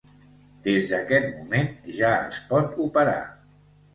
[0.67, 1.69] Des d'aquest moment
[1.99, 3.23] ja es pot operar.